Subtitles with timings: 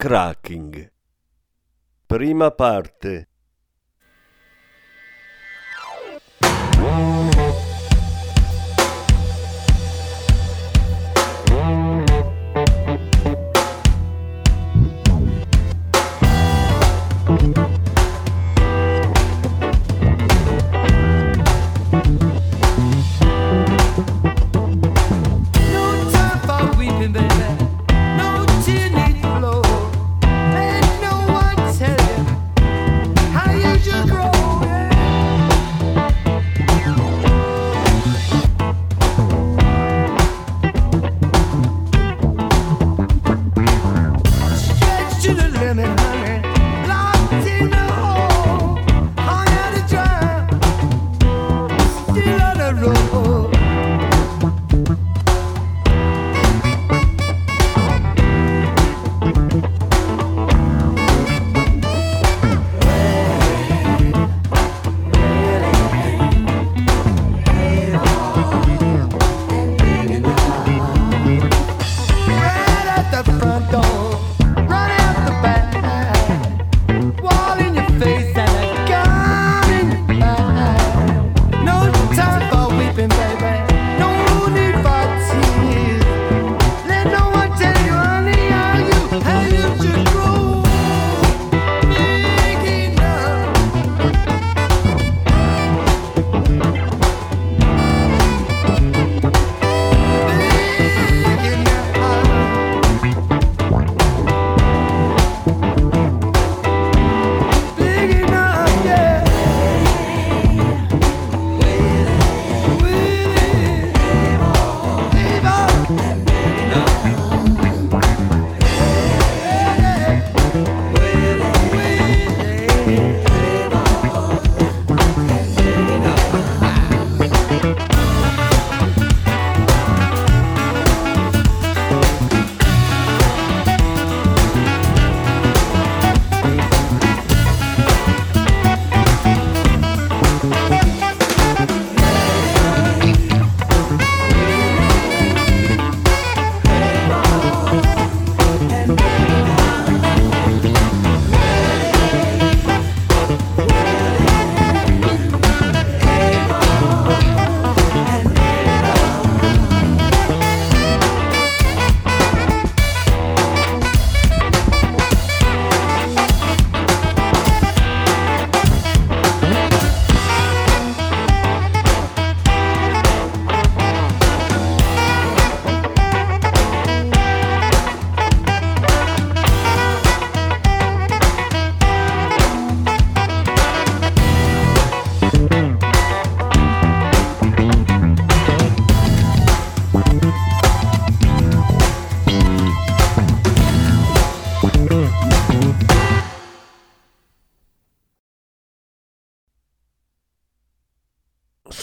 [0.00, 0.92] Cracking.
[2.06, 3.28] Prima parte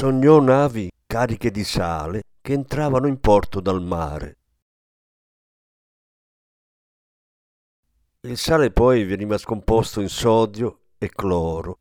[0.06, 4.38] sognò navi cariche di sale che entravano in porto dal mare.
[8.22, 11.80] Il sale poi veniva scomposto in sodio e cloro.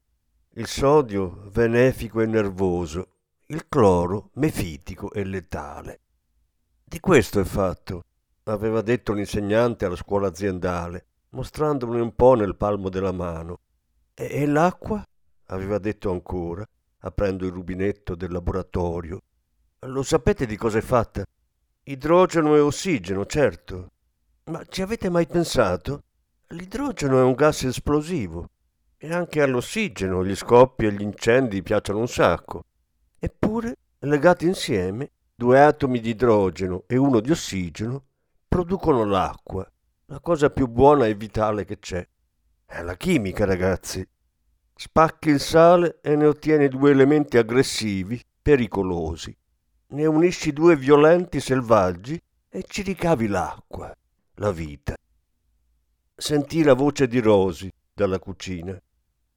[0.53, 3.17] Il sodio benefico e nervoso,
[3.49, 6.01] il cloro mefitico e letale.
[6.83, 8.05] Di questo è fatto,
[8.45, 13.61] aveva detto l'insegnante alla scuola aziendale, mostrandomi un po' nel palmo della mano.
[14.15, 15.05] E l'acqua?
[15.49, 16.67] aveva detto ancora,
[17.05, 19.23] aprendo il rubinetto del laboratorio.
[19.81, 21.25] Lo sapete di cosa è fatta?
[21.85, 23.91] Idrogeno e ossigeno, certo.
[24.45, 26.03] Ma ci avete mai pensato?
[26.49, 28.49] L'idrogeno è un gas esplosivo
[28.97, 32.65] e anche all'ossigeno gli scoppi e gli incendi piacciono un sacco.
[33.19, 38.05] Eppure, legati insieme, due atomi di idrogeno e uno di ossigeno
[38.49, 39.71] producono l'acqua,
[40.07, 42.07] la cosa più buona e vitale che c'è.
[42.65, 44.07] È la chimica, ragazzi.
[44.77, 49.35] Spacchi il sale e ne ottieni due elementi aggressivi, pericolosi.
[49.89, 53.95] Ne unisci due violenti selvaggi e ci ricavi l'acqua,
[54.35, 54.97] la vita.
[56.17, 58.79] sentì la voce di Rosy dalla cucina.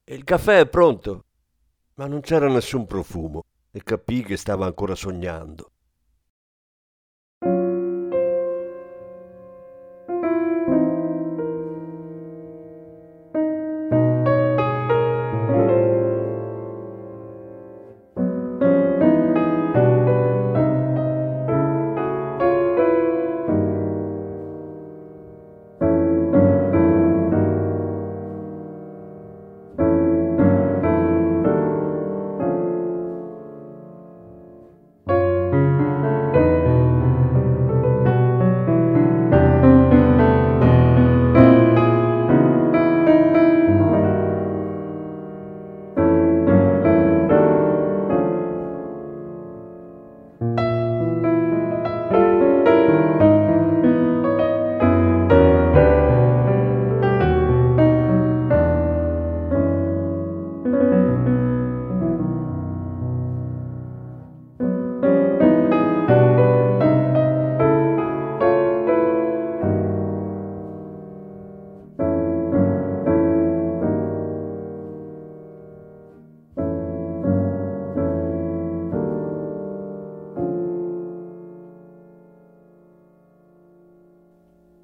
[0.04, 1.24] Il caffè è pronto.
[1.94, 5.72] Ma non c'era nessun profumo e capì che stava ancora sognando.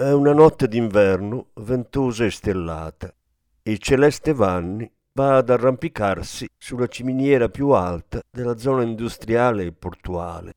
[0.04, 3.10] È una notte d'inverno ventosa e stellata.
[3.62, 10.52] Il celeste Vanni va ad arrampicarsi sulla ciminiera più alta della zona industriale e portuale.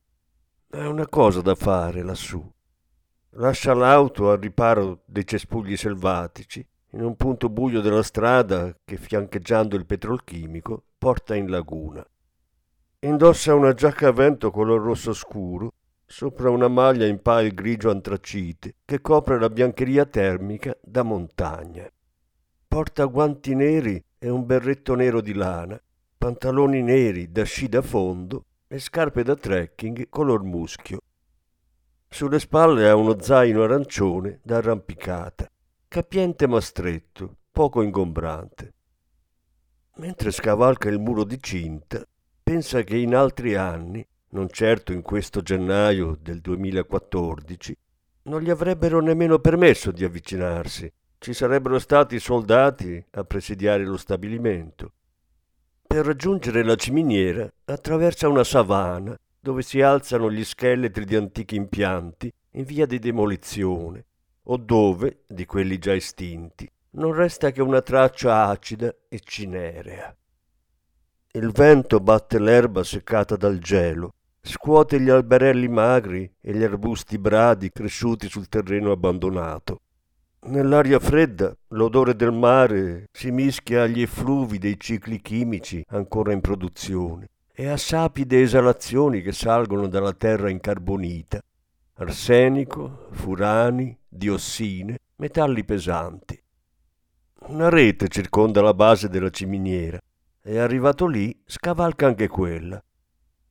[0.68, 2.46] È una cosa da fare lassù.
[3.38, 9.78] Lascia l'auto al riparo dei cespugli selvatici in un punto buio della strada che, fiancheggiando
[9.78, 12.06] il petrolchimico, porta in laguna.
[13.00, 15.72] Indossa una giacca a vento color rosso scuro
[16.10, 21.86] sopra una maglia in pile grigio antracite che copre la biancheria termica da montagna.
[22.66, 25.80] Porta guanti neri e un berretto nero di lana,
[26.18, 31.00] pantaloni neri da sci da fondo e scarpe da trekking color muschio.
[32.10, 35.46] Sulle spalle ha uno zaino arancione da arrampicata,
[35.90, 38.74] capiente ma stretto, poco ingombrante.
[39.98, 42.02] Mentre scavalca il muro di cinta,
[42.42, 47.78] pensa che in altri anni non certo in questo gennaio del 2014,
[48.24, 50.92] non gli avrebbero nemmeno permesso di avvicinarsi.
[51.20, 54.92] Ci sarebbero stati soldati a presidiare lo stabilimento.
[55.88, 62.32] Per raggiungere la ciminiera attraversa una savana dove si alzano gli scheletri di antichi impianti
[62.52, 64.06] in via di demolizione
[64.44, 70.16] o dove, di quelli già estinti, non resta che una traccia acida e cinerea.
[71.38, 77.72] Il vento batte l'erba seccata dal gelo scuote gli alberelli magri e gli arbusti bradi
[77.72, 79.82] cresciuti sul terreno abbandonato.
[80.48, 87.30] Nell'aria fredda l'odore del mare si mischia agli effluvi dei cicli chimici ancora in produzione
[87.54, 91.40] e a sapide esalazioni che salgono dalla terra incarbonita,
[91.98, 96.42] arsenico, furani, diossine, metalli pesanti.
[97.50, 100.00] Una rete circonda la base della ciminiera
[100.48, 102.82] e arrivato lì scavalca anche quella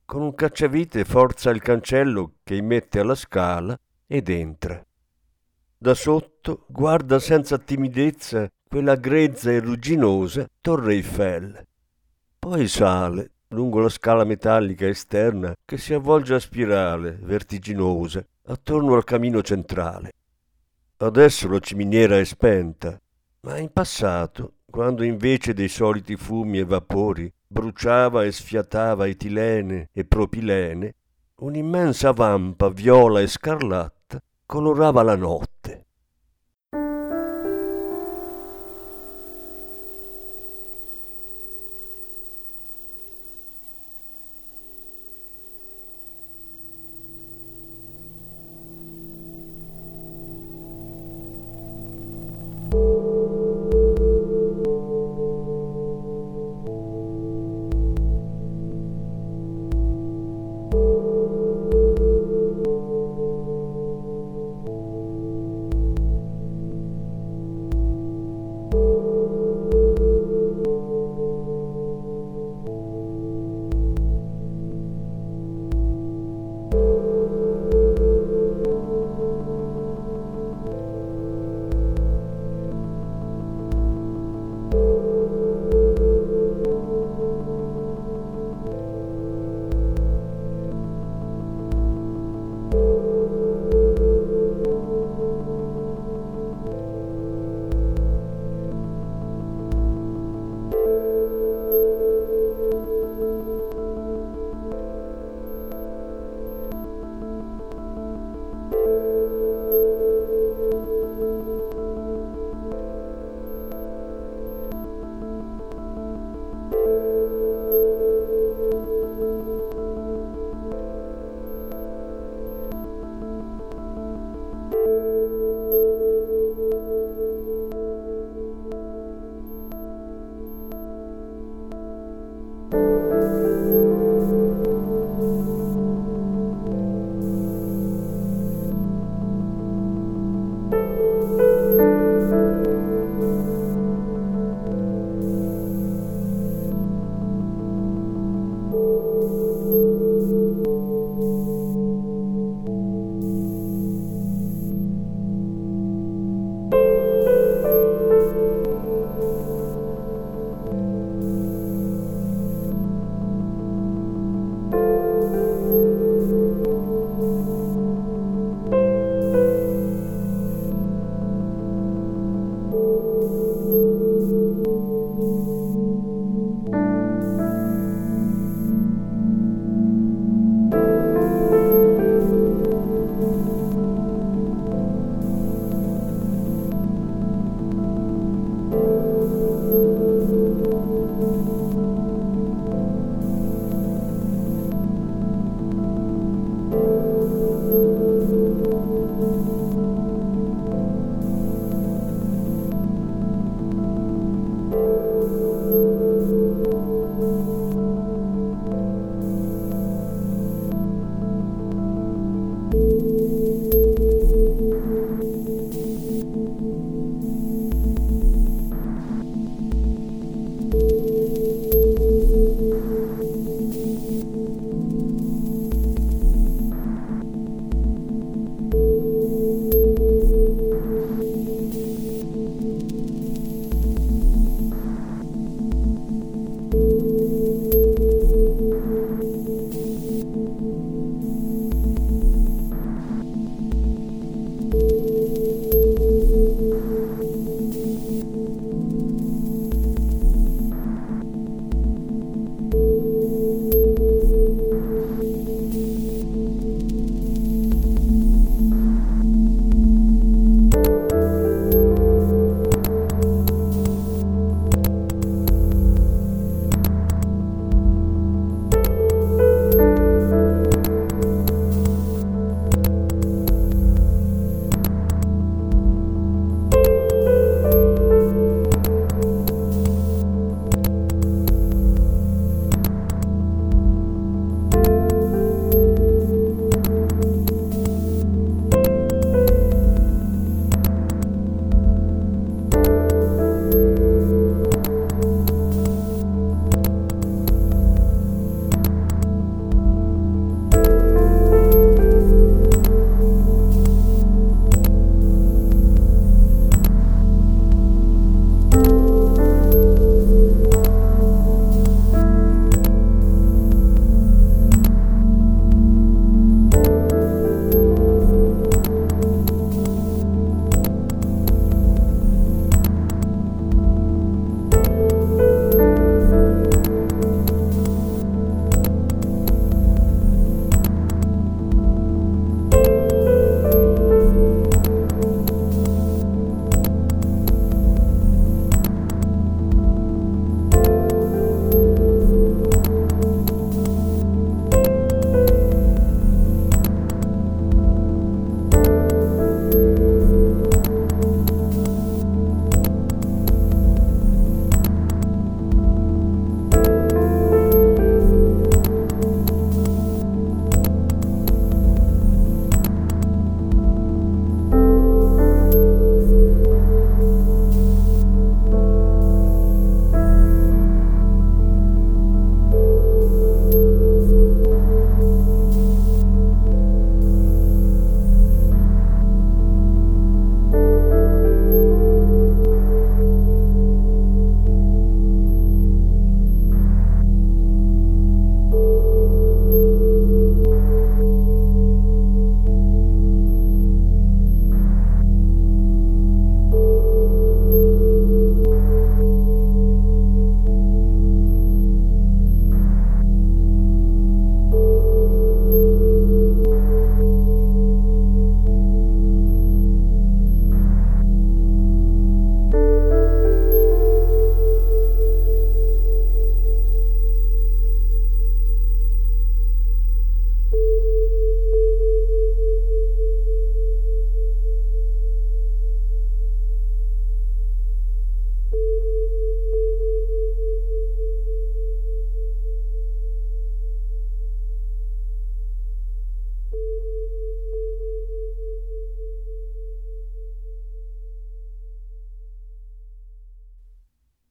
[0.07, 3.77] con un cacciavite forza il cancello che immette alla scala
[4.07, 4.81] ed entra.
[5.77, 11.61] Da sotto guarda senza timidezza quella grezza e rugginosa Torre Eiffel.
[12.39, 19.03] Poi sale lungo la scala metallica esterna che si avvolge a spirale, vertiginosa, attorno al
[19.03, 20.13] camino centrale.
[20.99, 22.97] Adesso la ciminiera è spenta,
[23.41, 30.03] ma in passato, quando invece dei soliti fumi e vapori bruciava e sfiatava etilene e
[30.03, 30.95] propilene,
[31.37, 35.86] un'immensa vampa viola e scarlatta colorava la notte.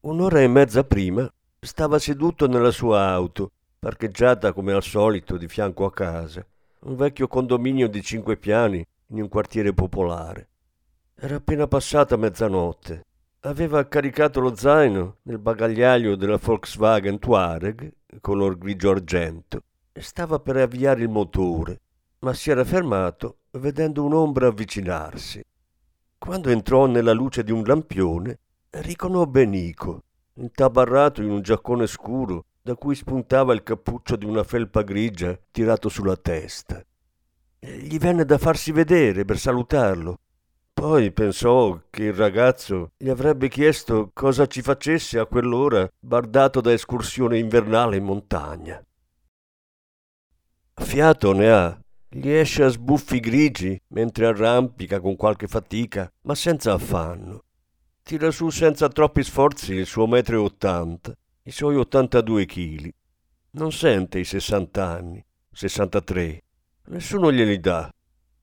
[0.07, 5.85] Un'ora e mezza prima stava seduto nella sua auto, parcheggiata come al solito di fianco
[5.85, 6.47] a casa,
[6.83, 10.49] un vecchio condominio di cinque piani in un quartiere popolare.
[11.13, 13.05] Era appena passata mezzanotte.
[13.41, 20.59] Aveva caricato lo zaino nel bagagliaio della Volkswagen Touareg, color grigio argento, e stava per
[20.59, 21.81] avviare il motore,
[22.21, 25.45] ma si era fermato vedendo un'ombra avvicinarsi.
[26.17, 28.39] Quando entrò nella luce di un lampione,
[28.81, 30.03] riconobbe Nico,
[30.35, 35.89] intabarrato in un giaccone scuro da cui spuntava il cappuccio di una felpa grigia tirato
[35.89, 36.85] sulla testa.
[37.61, 40.19] Gli venne da farsi vedere per salutarlo.
[40.73, 46.73] Poi pensò che il ragazzo gli avrebbe chiesto cosa ci facesse a quell'ora bardato da
[46.73, 48.85] escursione invernale in montagna.
[50.75, 56.75] Fiato ne ha, gli esce a sbuffi grigi mentre arrampica con qualche fatica, ma senza
[56.75, 57.46] affanno.
[58.07, 62.95] Tira su senza troppi sforzi il suo metro e ottanta, i suoi 82 chili.
[63.55, 66.41] Non sente i 60 anni, 63.
[66.85, 67.93] Nessuno glieli dà.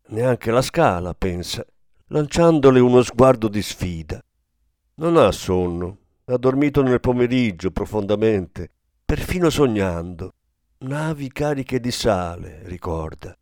[0.08, 1.66] Neanche la scala, pensa,
[2.08, 4.22] lanciandole uno sguardo di sfida.
[4.96, 5.98] Non ha sonno.
[6.26, 8.70] Ha dormito nel pomeriggio profondamente,
[9.06, 10.34] perfino sognando.
[10.80, 13.34] Navi cariche di sale, ricorda.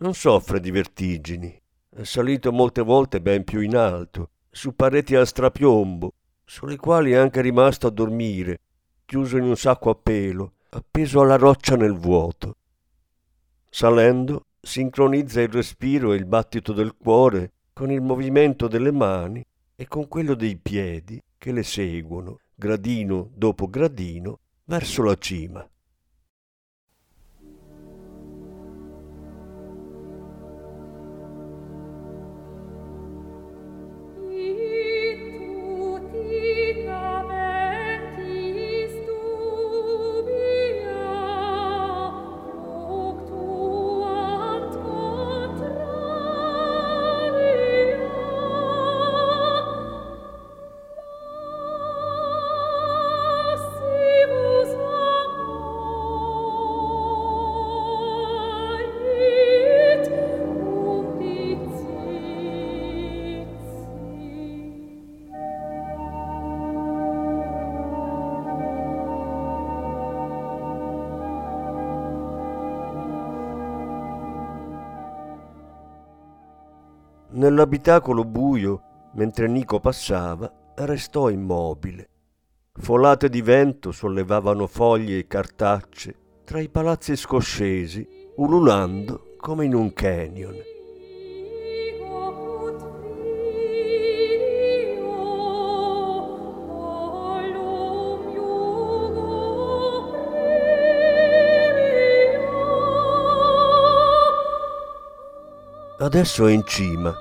[0.00, 1.56] Non soffre di vertigini.
[1.90, 6.12] È salito molte volte ben più in alto su pareti a strapiombo,
[6.44, 8.60] sulle quali è anche rimasto a dormire,
[9.04, 12.56] chiuso in un sacco a pelo, appeso alla roccia nel vuoto.
[13.70, 19.44] Salendo, sincronizza il respiro e il battito del cuore con il movimento delle mani
[19.76, 25.68] e con quello dei piedi che le seguono, gradino dopo gradino, verso la cima.
[77.48, 82.10] Nell'abitacolo buio, mentre Nico passava, restò immobile.
[82.74, 88.06] Folate di vento sollevavano foglie e cartacce tra i palazzi scoscesi,
[88.36, 90.56] ululando come in un canyon.
[105.98, 107.14] Adesso è in cima,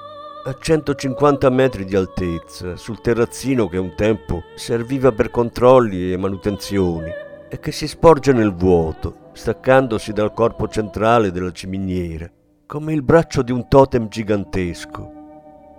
[0.47, 7.11] a 150 metri di altezza, sul terrazzino che un tempo serviva per controlli e manutenzioni
[7.49, 12.31] e che si sporge nel vuoto, staccandosi dal corpo centrale della ciminiera,
[12.65, 15.11] come il braccio di un totem gigantesco.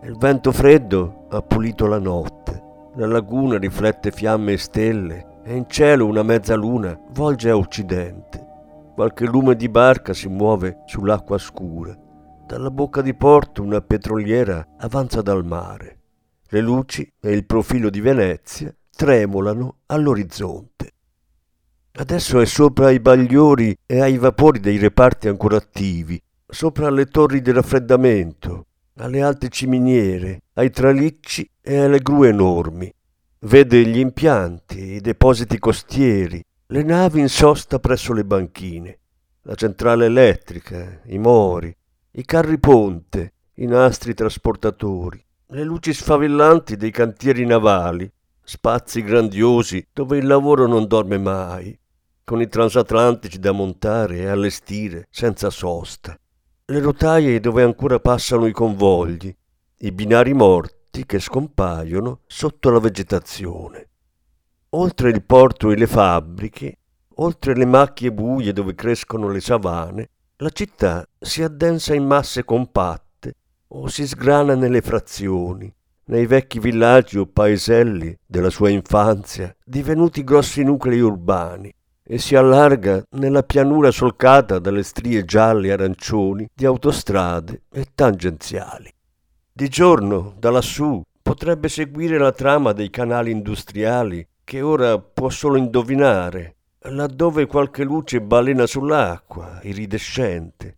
[0.03, 2.63] Il vento freddo ha pulito la notte,
[2.97, 8.47] la laguna riflette fiamme e stelle e in cielo una mezza luna volge a occidente.
[8.95, 11.97] Qualche lume di barca si muove sull'acqua scura
[12.49, 15.99] dalla bocca di porto una petroliera avanza dal mare.
[16.49, 20.93] Le luci e il profilo di Venezia tremolano all'orizzonte.
[21.93, 27.43] Adesso è sopra ai bagliori e ai vapori dei reparti ancora attivi, sopra le torri
[27.43, 28.65] di raffreddamento,
[28.97, 32.91] alle alte ciminiere, ai tralicci e alle gru enormi.
[33.41, 38.99] Vede gli impianti, i depositi costieri, le navi in sosta presso le banchine,
[39.43, 41.77] la centrale elettrica, i mori,
[42.19, 48.11] i carri ponte, i nastri trasportatori, le luci sfavillanti dei cantieri navali,
[48.43, 51.79] spazi grandiosi dove il lavoro non dorme mai,
[52.25, 56.19] con i transatlantici da montare e allestire senza sosta,
[56.65, 59.33] le rotaie dove ancora passano i convogli,
[59.79, 63.91] i binari morti che scompaiono sotto la vegetazione.
[64.71, 66.79] Oltre il porto e le fabbriche,
[67.15, 73.35] oltre le macchie buie dove crescono le savane, la città si addensa in masse compatte
[73.69, 75.73] o si sgrana nelle frazioni,
[76.07, 81.75] nei vecchi villaggi o paeselli della sua infanzia, divenuti grossi nuclei urbani,
[82.05, 88.91] e si allarga nella pianura solcata dalle strie gialle e arancioni di autostrade e tangenziali.
[89.53, 95.57] Di giorno, da lassù, potrebbe seguire la trama dei canali industriali che ora può solo
[95.57, 100.77] indovinare, laddove qualche luce balena sull'acqua, iridescente.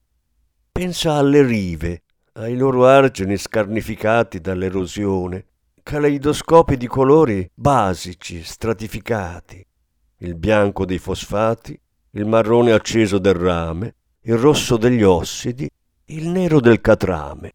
[0.72, 5.46] Pensa alle rive, ai loro argini scarnificati dall'erosione,
[5.82, 9.64] caleidoscopi di colori basici, stratificati,
[10.18, 11.78] il bianco dei fosfati,
[12.12, 15.68] il marrone acceso del rame, il rosso degli ossidi,
[16.06, 17.52] il nero del catrame.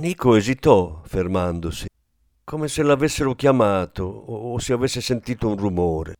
[0.00, 1.86] Nico esitò fermandosi,
[2.44, 6.14] come se l'avessero chiamato o se avesse sentito un rumore.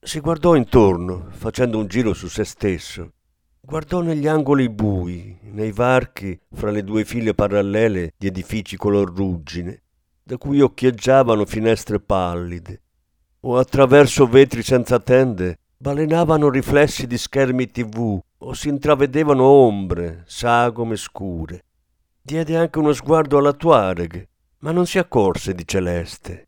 [0.00, 3.12] Si guardò intorno, facendo un giro su se stesso.
[3.60, 9.82] Guardò negli angoli bui, nei varchi fra le due file parallele di edifici color ruggine,
[10.22, 12.80] da cui occhieggiavano finestre pallide,
[13.40, 20.96] o attraverso vetri senza tende balenavano riflessi di schermi tv o si intravedevano ombre, sagome
[20.96, 21.64] scure.
[22.24, 26.46] Diede anche uno sguardo alla Tuareg, ma non si accorse di Celeste.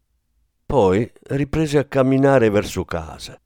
[0.65, 3.37] Poi riprese a camminare verso casa.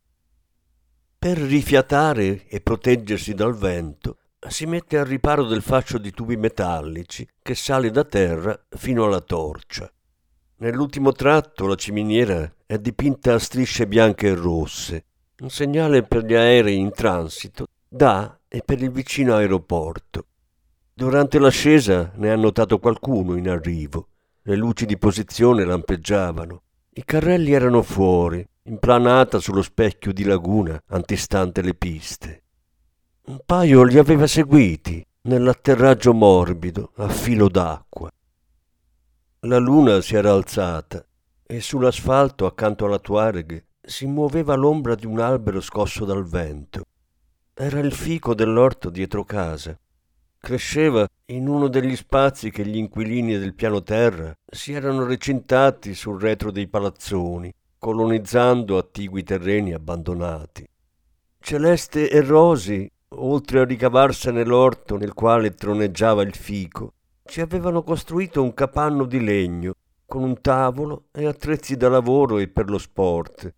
[1.18, 7.26] Per rifiatare e proteggersi dal vento, si mette al riparo del fascio di tubi metallici
[7.40, 9.90] che sale da terra fino alla torcia.
[10.58, 15.04] Nell'ultimo tratto la ciminiera è dipinta a strisce bianche e rosse,
[15.38, 20.26] un segnale per gli aerei in transito da e per il vicino aeroporto.
[20.98, 24.08] Durante l'ascesa ne ha notato qualcuno in arrivo.
[24.42, 26.62] Le luci di posizione lampeggiavano.
[26.94, 32.42] I carrelli erano fuori, in planata sullo specchio di laguna antistante le piste.
[33.26, 38.10] Un paio li aveva seguiti nell'atterraggio morbido a filo d'acqua.
[39.42, 41.06] La luna si era alzata
[41.46, 46.82] e sull'asfalto accanto alla Tuareg si muoveva l'ombra di un albero scosso dal vento.
[47.54, 49.78] Era il fico dell'orto dietro casa
[50.38, 56.20] cresceva in uno degli spazi che gli inquilini del piano terra si erano recintati sul
[56.20, 60.66] retro dei palazzoni, colonizzando attigui terreni abbandonati.
[61.40, 66.92] Celeste e Rosi, oltre a ricavarsene l'orto nel quale troneggiava il fico,
[67.24, 69.74] ci avevano costruito un capanno di legno
[70.06, 73.54] con un tavolo e attrezzi da lavoro e per lo sport,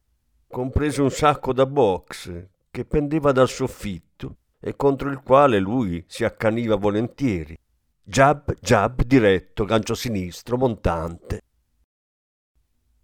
[0.49, 6.25] compreso un sacco da box che pendeva dal soffitto e contro il quale lui si
[6.25, 7.59] accaniva volentieri.
[8.03, 11.41] Jab, jab, diretto, gancio sinistro, montante.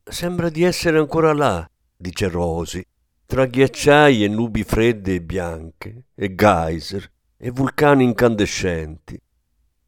[0.02, 2.84] Sembra di essere ancora là, dice Rosy,
[3.24, 9.20] tra ghiacciai e nubi fredde e bianche, e geyser, e vulcani incandescenti.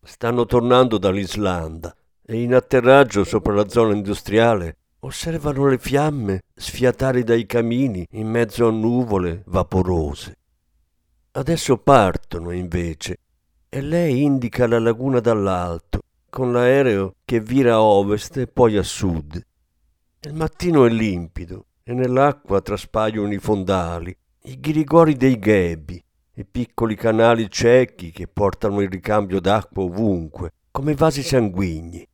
[0.02, 7.46] Stanno tornando dall'Islanda e in atterraggio sopra la zona industriale osservano le fiamme sfiatare dai
[7.46, 10.38] camini in mezzo a nuvole vaporose.
[11.32, 13.18] Adesso partono invece
[13.68, 18.82] e lei indica la laguna dall'alto con l'aereo che vira a ovest e poi a
[18.82, 19.40] sud.
[20.20, 24.14] Il mattino è limpido e nell'acqua traspaiono i fondali,
[24.44, 26.02] i ghirigori dei ghebbi,
[26.34, 32.06] i piccoli canali ciechi che portano il ricambio d'acqua ovunque, come vasi sanguigni,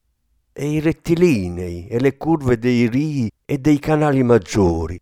[0.52, 5.00] e i rettilinei e le curve dei rii e dei canali maggiori,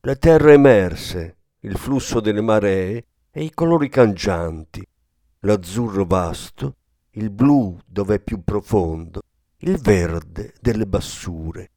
[0.00, 4.86] le terre emerse, il flusso delle maree e i colori cangianti,
[5.40, 6.76] l'azzurro vasto,
[7.12, 9.22] il blu dove è più profondo,
[9.58, 11.70] il verde delle bassure.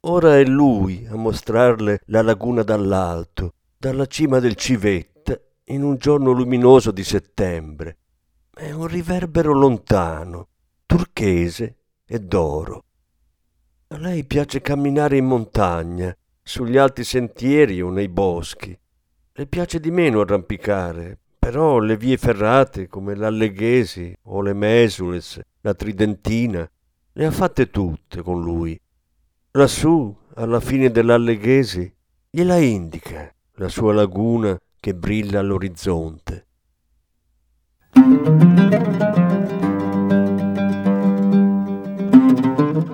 [0.00, 6.32] Ora è lui a mostrarle la laguna dall'alto, dalla cima del Civetta, in un giorno
[6.32, 7.98] luminoso di settembre.
[8.52, 10.48] È un riverbero lontano,
[10.86, 12.84] turchese e d'oro.
[13.88, 18.76] A lei piace camminare in montagna, sugli alti sentieri o nei boschi.
[19.34, 25.72] Le piace di meno arrampicare, però le vie ferrate come l'Alleghesi o le Mesules, la
[25.72, 26.70] Tridentina,
[27.12, 28.78] le ha fatte tutte con lui.
[29.52, 31.90] Lassù, alla fine dell'Alleghesi,
[32.28, 36.46] gliela indica la sua laguna che brilla all'orizzonte.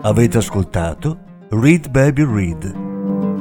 [0.03, 2.88] Avete ascoltato Read Baby Read